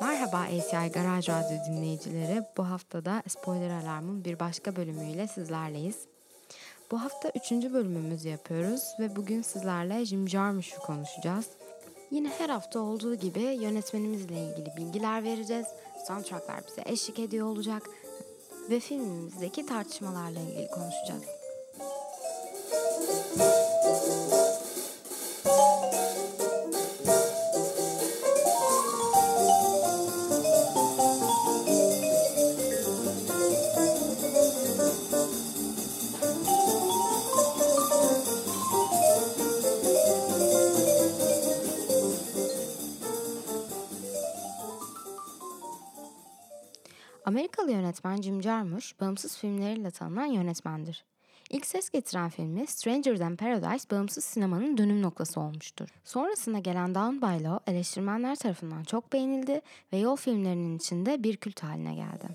[0.00, 2.42] Merhaba ACI Garaj Radyo dinleyicileri.
[2.56, 5.96] Bu haftada Spoiler Alarm'ın bir başka bölümüyle sizlerleyiz.
[6.90, 11.46] Bu hafta üçüncü bölümümüzü yapıyoruz ve bugün sizlerle Jim Jarmusch'u konuşacağız.
[12.10, 15.66] Yine her hafta olduğu gibi yönetmenimizle ilgili bilgiler vereceğiz.
[16.06, 17.82] Soundtracklar bize eşlik ediyor olacak
[18.70, 21.39] ve filmimizdeki tartışmalarla ilgili konuşacağız.
[48.10, 51.04] Yönetmen Jim Jarmusch, bağımsız filmleriyle tanınan yönetmendir.
[51.50, 55.88] İlk ses getiren filmi Stranger Than Paradise bağımsız sinemanın dönüm noktası olmuştur.
[56.04, 59.60] Sonrasında gelen Down by Law eleştirmenler tarafından çok beğenildi
[59.92, 62.28] ve yol filmlerinin içinde bir kült haline geldi.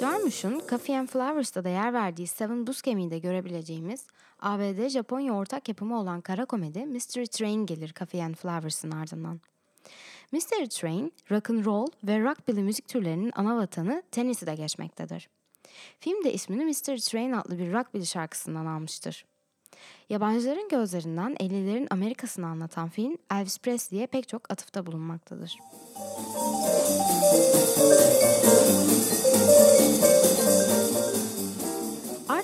[0.00, 4.06] Jarmusch'un Coffee and Flowers'ta da yer verdiği Seven Buscemi'de görebileceğimiz
[4.40, 9.40] ABD-Japonya ortak yapımı olan kara komedi Mystery Train gelir Coffee and Flowers'ın ardından.
[10.32, 15.28] Mystery Train, rock and roll ve rockabilly müzik türlerinin ana vatanı Tennessee'de geçmektedir.
[16.00, 19.24] Film de ismini Mystery Train adlı bir rockabilly şarkısından almıştır.
[20.08, 25.58] Yabancıların gözlerinden 50'lerin Amerika'sını anlatan film Elvis Presley'e pek çok atıfta bulunmaktadır.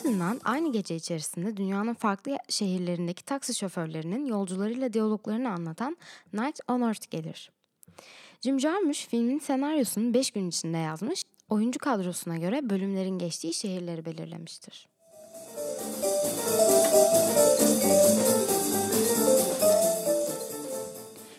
[0.07, 5.97] Ardından aynı gece içerisinde dünyanın farklı şehirlerindeki taksi şoförlerinin yolcularıyla diyaloglarını anlatan
[6.33, 7.51] Night on Earth gelir.
[8.41, 14.89] Jim Jarmusch filmin senaryosunu 5 gün içinde yazmış, oyuncu kadrosuna göre bölümlerin geçtiği şehirleri belirlemiştir.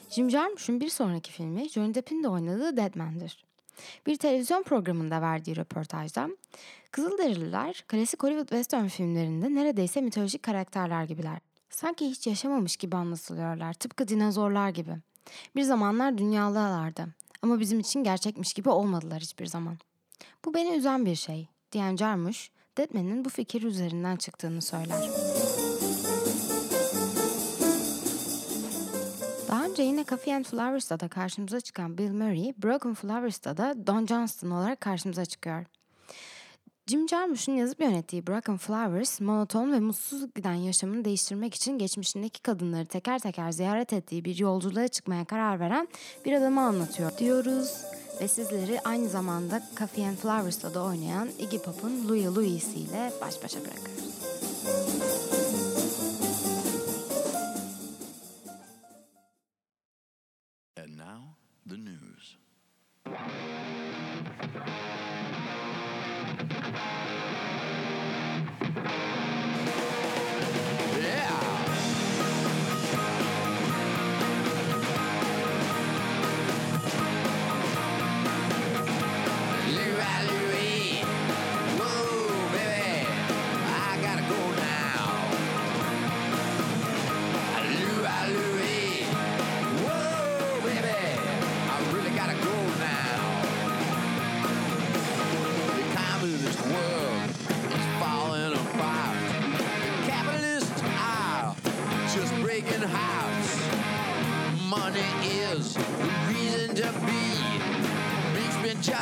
[0.09, 3.46] Jim Jarmusch'un bir sonraki filmi Johnny Depp'in de oynadığı Dead Man'dir.
[4.06, 6.30] Bir televizyon programında verdiği röportajda
[6.92, 11.39] Kızılderililer klasik Hollywood western filmlerinde neredeyse mitolojik karakterler gibiler.
[11.70, 14.92] Sanki hiç yaşamamış gibi anlatılıyorlar, tıpkı dinozorlar gibi.
[15.55, 17.08] Bir zamanlar dünyalılardı
[17.42, 19.77] ama bizim için gerçekmiş gibi olmadılar hiçbir zaman.
[20.45, 25.27] Bu beni üzen bir şey, diyen Jarmusch, Deadman'in bu fikir üzerinden çıktığını söyler.
[29.77, 34.52] Önce yine Coffee and Flowers'ta da karşımıza çıkan Bill Murray, Broken Flowers'ta da Don Johnston
[34.52, 35.65] olarak karşımıza çıkıyor.
[36.88, 42.86] Jim Jarmusch'un yazıp yönettiği Broken Flowers, monoton ve mutsuz giden yaşamını değiştirmek için geçmişindeki kadınları
[42.86, 45.87] teker teker ziyaret ettiği bir yolculuğa çıkmaya karar veren
[46.26, 47.83] bir adamı anlatıyor diyoruz.
[48.21, 53.43] Ve sizleri aynı zamanda Coffee and Flowers'ta da oynayan Iggy Pop'un Louie Louise ile baş
[53.43, 54.17] başa bırakıyoruz.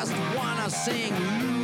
[0.06, 1.55] Just wanna sing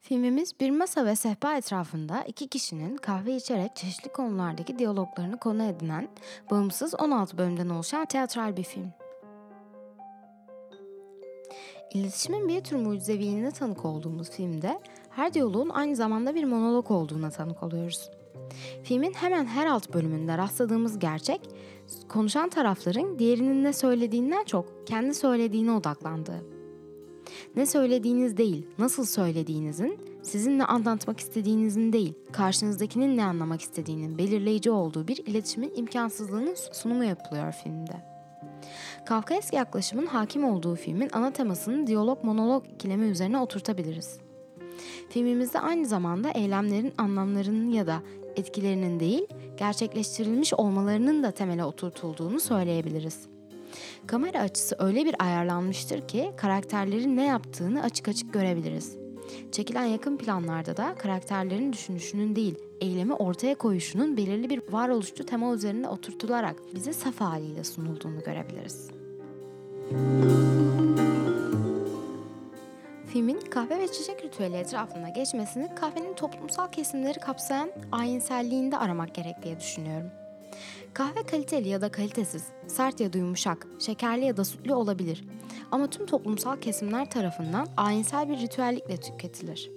[0.00, 6.08] Filmimiz bir masa ve sehpa etrafında iki kişinin kahve içerek çeşitli konulardaki diyaloglarını konu edinen,
[6.50, 8.92] bağımsız 16 bölümden oluşan teatral bir film.
[11.94, 14.80] İletişimin bir tür mucizeviliğine tanık olduğumuz filmde
[15.10, 18.10] her diyaloğun aynı zamanda bir monolog olduğuna tanık oluyoruz.
[18.82, 21.40] Filmin hemen her alt bölümünde rastladığımız gerçek,
[22.08, 26.57] konuşan tarafların diğerinin ne söylediğinden çok kendi söylediğine odaklandığı.
[27.58, 34.70] Ne söylediğiniz değil, nasıl söylediğinizin, sizin ne anlatmak istediğinizin değil, karşınızdakinin ne anlamak istediğinin belirleyici
[34.70, 38.04] olduğu bir iletişimin imkansızlığının sunumu yapılıyor filmde.
[39.06, 44.18] Kafkaesk yaklaşımın hakim olduğu filmin ana temasını diyalog-monolog ikilemi üzerine oturtabiliriz.
[45.10, 48.02] Filmimizde aynı zamanda eylemlerin anlamlarının ya da
[48.36, 49.26] etkilerinin değil,
[49.56, 53.37] gerçekleştirilmiş olmalarının da temele oturtulduğunu söyleyebiliriz.
[54.06, 58.96] Kamera açısı öyle bir ayarlanmıştır ki karakterlerin ne yaptığını açık açık görebiliriz.
[59.52, 65.88] Çekilen yakın planlarda da karakterlerin düşünüşünün değil, eylemi ortaya koyuşunun belirli bir varoluşçu tema üzerinde
[65.88, 68.90] oturtularak bize saf haliyle sunulduğunu görebiliriz.
[73.06, 79.60] Filmin kahve ve çiçek ritüeli etrafında geçmesini kahvenin toplumsal kesimleri kapsayan ayinselliğinde aramak gerek diye
[79.60, 80.10] düşünüyorum.
[80.94, 85.24] Kahve kaliteli ya da kalitesiz, sert ya da yumuşak, şekerli ya da sütlü olabilir.
[85.70, 89.70] Ama tüm toplumsal kesimler tarafından ayinsel bir ritüellikle tüketilir.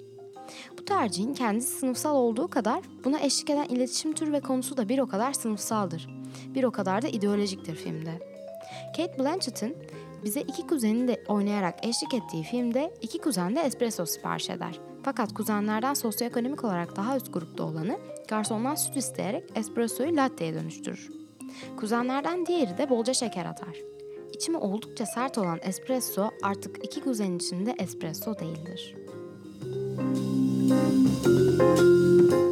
[0.80, 5.00] Bu tercihin kendisi sınıfsal olduğu kadar buna eşlik eden iletişim türü ve konusu da bir
[5.00, 6.08] o kadar sınıfsaldır.
[6.56, 8.20] Bir o kadar da ideolojiktir filmde.
[8.98, 9.78] Kate Blanchett'in
[10.24, 14.91] bize iki kuzenini de oynayarak eşlik ettiği filmde iki kuzen de espresso sipariş eder.
[15.04, 21.10] Fakat kuzenlerden sosyoekonomik olarak daha üst grupta olanı garsondan süt isteyerek espressoyu latte'ye dönüştürür.
[21.78, 23.78] Kuzenlerden diğeri de bolca şeker atar.
[24.34, 28.96] İçimi oldukça sert olan espresso artık iki kuzen içinde espresso değildir.
[31.52, 32.51] Your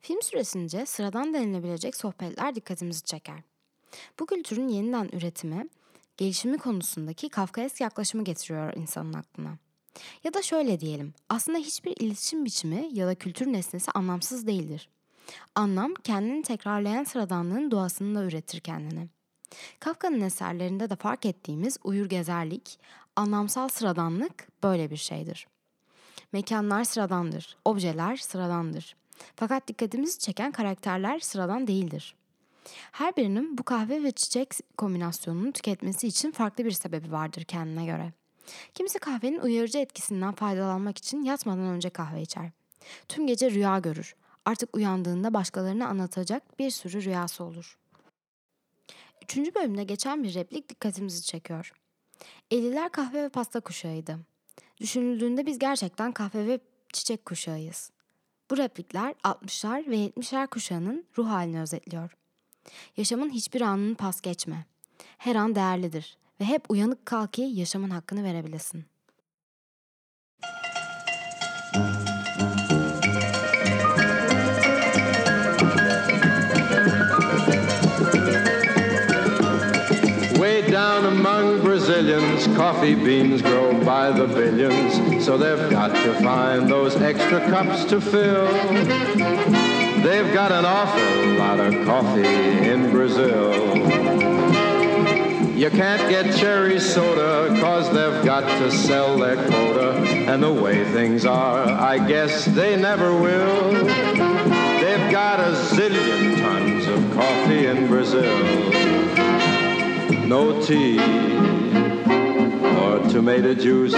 [0.00, 3.42] Film süresince sıradan denilebilecek sohbetler dikkatimizi çeker.
[4.20, 5.68] Bu kültürün yeniden üretimi,
[6.16, 9.58] gelişimi konusundaki Kafkaesk yaklaşımı getiriyor insanın aklına.
[10.24, 14.88] Ya da şöyle diyelim, aslında hiçbir iletişim biçimi ya da kültür nesnesi anlamsız değildir.
[15.54, 19.08] Anlam kendini tekrarlayan sıradanlığın doğasında üretir kendini.
[19.80, 22.78] Kafka'nın eserlerinde de fark ettiğimiz uyur gezerlik,
[23.16, 25.46] anlamsal sıradanlık böyle bir şeydir.
[26.32, 28.99] Mekanlar sıradandır, objeler sıradandır.
[29.36, 32.14] Fakat dikkatimizi çeken karakterler sıradan değildir.
[32.92, 38.12] Her birinin bu kahve ve çiçek kombinasyonunu tüketmesi için farklı bir sebebi vardır kendine göre.
[38.74, 42.50] Kimisi kahvenin uyarıcı etkisinden faydalanmak için yatmadan önce kahve içer.
[43.08, 44.14] Tüm gece rüya görür.
[44.44, 47.78] Artık uyandığında başkalarına anlatacak bir sürü rüyası olur.
[49.22, 51.72] Üçüncü bölümde geçen bir replik dikkatimizi çekiyor.
[52.50, 54.18] 50'ler kahve ve pasta kuşağıydı.
[54.80, 56.60] Düşünüldüğünde biz gerçekten kahve ve
[56.92, 57.90] çiçek kuşağıyız.
[58.50, 62.16] Bu replikler 60'lar ve 70'ler kuşağının ruh halini özetliyor.
[62.96, 64.66] Yaşamın hiçbir anını pas geçme.
[65.18, 68.84] Her an değerlidir ve hep uyanık kal ki yaşamın hakkını verebilesin.
[82.60, 87.98] Coffee beans grow by the billions, so they've got to find those extra cups to
[88.02, 88.46] fill.
[90.02, 93.54] They've got an awful lot of coffee in Brazil.
[95.56, 99.92] You can't get cherry soda, cause they've got to sell their quota.
[100.28, 103.72] And the way things are, I guess they never will.
[103.72, 109.00] They've got a zillion tons of coffee in Brazil
[110.30, 111.89] no tea
[113.08, 113.94] tomato juice.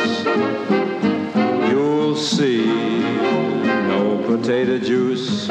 [1.69, 2.67] You'll see
[3.89, 5.49] no potato juice.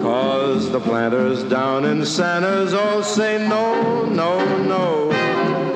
[0.00, 5.10] Cause the planters down in Santa's all say no, no, no.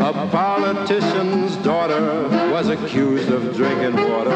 [0.00, 4.32] A politician's daughter was accused of drinking water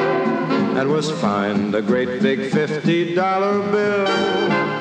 [0.79, 3.15] and was fined a great big $50
[3.73, 4.73] bill.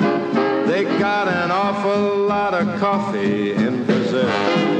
[0.68, 4.71] They got an awful lot of coffee in Brazil.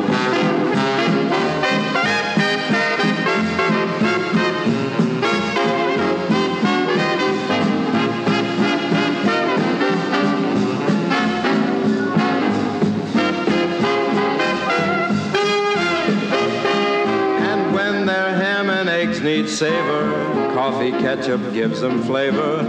[19.62, 22.64] Savor, coffee ketchup gives them flavor.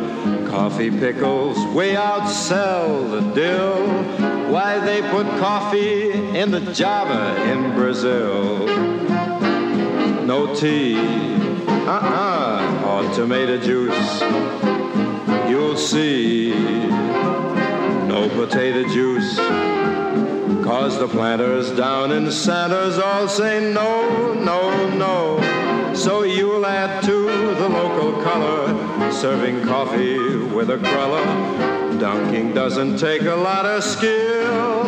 [0.50, 3.86] Coffee pickles way outsell the dill.
[4.52, 8.66] Why they put coffee in the Java in Brazil?
[10.26, 10.98] No tea,
[11.88, 14.20] uh-uh, or tomato juice.
[15.48, 16.50] You'll see
[18.06, 19.38] no potato juice.
[20.62, 25.61] Cause the planters down in Santa's all say no, no, no.
[25.94, 31.98] So you'll add to the local color, serving coffee with a cruller.
[31.98, 34.84] Dunking doesn't take a lot of skill.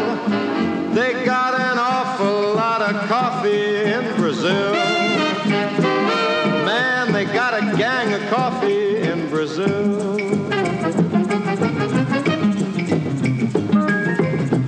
[0.94, 4.72] They got an awful lot of coffee in Brazil.
[6.64, 10.16] Man, they got a gang of coffee in Brazil.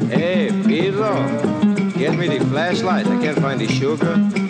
[0.09, 1.13] Hey, Pedro,
[1.93, 3.07] get me the flashlight.
[3.07, 4.46] I can't find the sugar.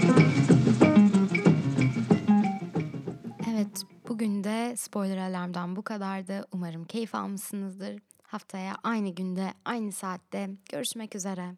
[4.97, 6.45] Spoiler alarmdan bu kadardı.
[6.53, 7.99] Umarım keyif almışsınızdır.
[8.23, 11.55] Haftaya aynı günde, aynı saatte görüşmek üzere.